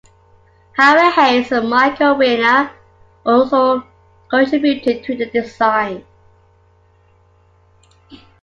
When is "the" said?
5.15-5.27